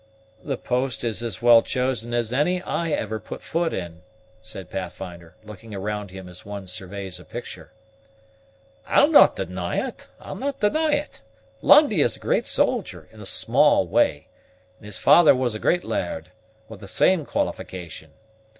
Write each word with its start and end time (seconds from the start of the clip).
"The 0.43 0.57
post 0.57 1.03
is 1.03 1.21
as 1.21 1.43
well 1.43 1.61
chosen 1.61 2.11
as 2.11 2.33
any 2.33 2.59
I 2.63 2.89
ever 2.89 3.19
put 3.19 3.43
foot 3.43 3.71
in," 3.71 4.01
said 4.41 4.71
Pathfinder, 4.71 5.35
looking 5.43 5.75
around 5.75 6.09
him 6.09 6.27
as 6.27 6.43
one 6.43 6.65
surveys 6.65 7.19
a 7.19 7.23
picture. 7.23 7.71
"I'll 8.87 9.11
no' 9.11 9.27
deny 9.27 9.77
it, 9.87 10.07
I'll 10.19 10.33
no' 10.33 10.53
deny 10.53 10.93
it. 10.93 11.21
Lundie 11.61 12.01
is 12.01 12.15
a 12.17 12.19
great 12.19 12.47
soldier, 12.47 13.09
in 13.11 13.21
a 13.21 13.27
small 13.27 13.85
way; 13.87 14.27
and 14.79 14.87
his 14.87 14.97
father 14.97 15.35
was 15.35 15.53
a 15.53 15.59
great 15.59 15.83
laird, 15.83 16.31
with 16.67 16.79
the 16.79 16.87
same 16.87 17.23
qualification. 17.23 18.09